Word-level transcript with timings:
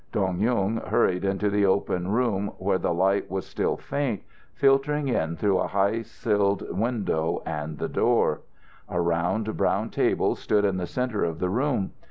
Dong 0.11 0.39
Yung 0.39 0.77
hurried 0.77 1.23
into 1.23 1.51
the 1.51 1.67
open 1.67 2.07
room, 2.07 2.53
where 2.57 2.79
the 2.79 2.91
light 2.91 3.29
was 3.29 3.45
still 3.45 3.77
faint, 3.77 4.23
filtering 4.55 5.07
in 5.09 5.35
through 5.35 5.59
a 5.59 5.67
high 5.67 6.01
silled 6.01 6.75
window 6.75 7.43
and 7.45 7.77
the 7.77 7.87
door. 7.87 8.41
A 8.89 8.99
round, 8.99 9.55
brown 9.57 9.91
table 9.91 10.33
stood 10.33 10.65
in 10.65 10.77
the 10.77 10.87
center 10.87 11.23
of 11.23 11.37
the 11.37 11.49
room. 11.51 11.91